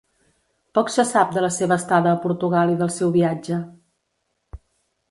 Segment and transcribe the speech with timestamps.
[0.77, 3.63] Poc se sap de la seva estada a Portugal i del seu viatge.